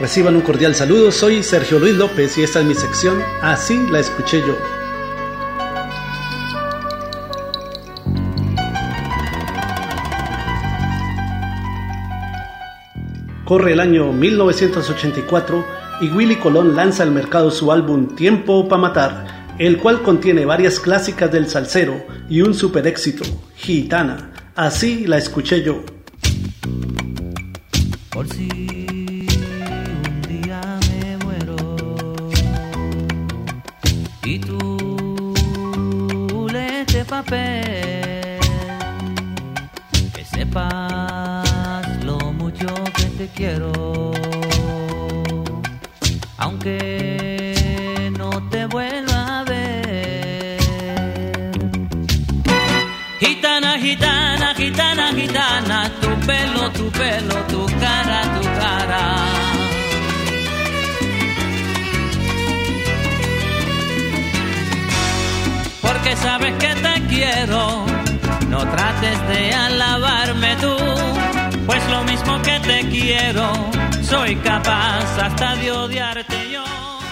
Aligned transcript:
Reciban 0.00 0.34
un 0.34 0.42
cordial 0.42 0.74
saludo, 0.74 1.12
soy 1.12 1.44
Sergio 1.44 1.78
Luis 1.78 1.94
López 1.94 2.36
y 2.36 2.42
esta 2.42 2.58
es 2.58 2.66
mi 2.66 2.74
sección 2.74 3.22
Así 3.40 3.86
la 3.88 4.00
escuché 4.00 4.40
yo. 4.40 4.56
Corre 13.44 13.74
el 13.74 13.80
año 13.80 14.12
1984 14.12 15.64
y 16.00 16.08
Willy 16.08 16.36
Colón 16.36 16.74
lanza 16.74 17.04
al 17.04 17.12
mercado 17.12 17.52
su 17.52 17.70
álbum 17.70 18.16
Tiempo 18.16 18.66
pa' 18.68 18.78
Matar, 18.78 19.54
el 19.58 19.78
cual 19.78 20.02
contiene 20.02 20.44
varias 20.44 20.80
clásicas 20.80 21.30
del 21.30 21.48
salsero 21.48 22.04
y 22.28 22.40
un 22.40 22.54
super 22.54 22.84
éxito, 22.88 23.22
Gitana. 23.54 24.32
Así 24.56 25.06
la 25.06 25.18
escuché 25.18 25.62
yo. 25.62 25.84
Por 28.10 28.26
que 40.12 40.24
sepas 40.24 42.04
lo 42.04 42.18
mucho 42.32 42.66
que 42.96 43.04
te 43.18 43.28
quiero, 43.28 43.70
aunque 46.38 48.10
no 48.18 48.30
te 48.50 48.66
vuelva 48.66 49.40
a 49.40 49.44
ver. 49.44 50.58
Gitana, 53.20 53.78
gitana, 53.78 54.54
gitana, 54.54 55.12
gitana, 55.12 55.90
tu 56.00 56.08
pelo, 56.26 56.70
tu 56.72 56.90
pelo, 56.90 57.34
tu 57.46 57.73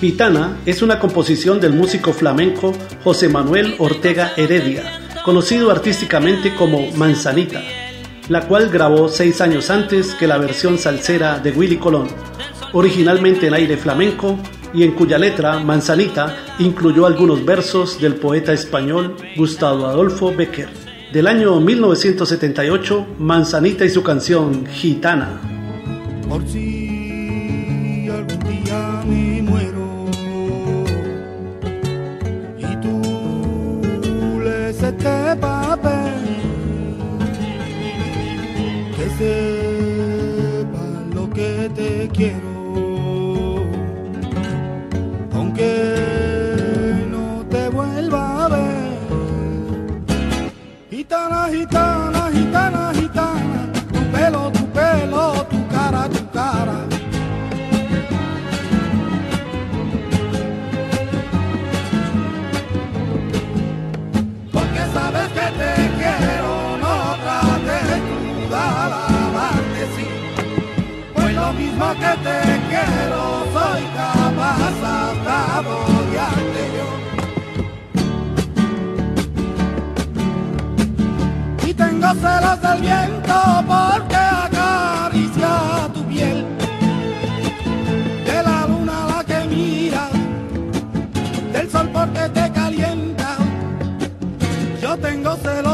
Gitana 0.00 0.58
es 0.64 0.82
una 0.82 1.00
composición 1.00 1.60
del 1.60 1.72
músico 1.72 2.12
flamenco 2.12 2.72
José 3.02 3.28
Manuel 3.28 3.74
Ortega 3.78 4.32
Heredia, 4.36 5.00
conocido 5.24 5.70
artísticamente 5.70 6.54
como 6.54 6.90
Manzanita, 6.92 7.62
la 8.28 8.42
cual 8.42 8.68
grabó 8.68 9.08
seis 9.08 9.40
años 9.40 9.70
antes 9.70 10.14
que 10.14 10.26
la 10.28 10.38
versión 10.38 10.78
salsera 10.78 11.38
de 11.40 11.50
Willy 11.50 11.78
Colón, 11.78 12.08
originalmente 12.72 13.48
en 13.48 13.54
aire 13.54 13.76
flamenco 13.76 14.38
y 14.72 14.82
en 14.82 14.92
cuya 14.92 15.18
letra 15.18 15.58
Manzanita 15.58 16.43
incluyó 16.58 17.06
algunos 17.06 17.44
versos 17.44 18.00
del 18.00 18.16
poeta 18.16 18.52
español 18.52 19.16
Gustavo 19.36 19.86
Adolfo 19.86 20.32
Becker. 20.34 20.68
Del 21.12 21.26
año 21.26 21.60
1978, 21.60 23.06
Manzanita 23.18 23.84
y 23.84 23.90
su 23.90 24.02
canción 24.02 24.66
Gitana. 24.66 25.40
Por 26.28 26.46
si 26.48 28.08
algún 28.10 28.40
día 28.40 29.02
me 29.06 29.42
muero 29.42 30.06
y 32.58 32.76
tú 32.80 34.40
lees 34.42 34.82
este 34.82 35.36
papel, 35.40 36.14
que 38.96 39.08
sepa 39.18 40.84
lo 41.14 41.30
que 41.30 41.70
te 41.74 42.10
quiero, 42.12 42.53
Gitana, 51.04 51.50
gitana, 51.50 52.30
gitana, 52.32 52.92
gitana, 52.94 53.72
tu 53.92 54.00
pelo, 54.10 54.50
tu 54.50 54.64
pelo, 54.72 55.44
tu 55.50 55.58
cara, 55.68 56.08
tu 56.08 56.22
cara. 56.32 56.76
Porque 64.50 64.82
sabes 64.94 65.28
que 65.36 65.46
te 65.60 65.72
quiero, 65.98 66.78
no 66.82 66.94
trates 67.22 67.86
de 68.48 68.56
alabarte, 68.56 69.82
sí. 69.94 70.06
Pues 71.14 71.34
lo 71.34 71.52
mismo 71.52 71.86
que 72.02 72.12
te 72.26 72.38
quiero, 72.70 73.44
soy 73.52 73.82
capaz 73.94 74.56
hasta 74.68 75.60
de 75.68 75.93
celos 82.20 82.60
del 82.60 82.80
viento 82.80 83.34
porque 83.66 84.16
acaricia 84.16 85.88
tu 85.92 86.04
piel. 86.04 86.46
De 88.26 88.42
la 88.42 88.66
luna 88.66 89.06
la 89.06 89.24
que 89.24 89.44
miras, 89.48 90.12
del 91.52 91.70
sol 91.70 91.88
porque 91.92 92.28
te 92.28 92.50
calienta. 92.52 93.36
Yo 94.80 94.96
tengo 94.98 95.36
celos 95.36 95.73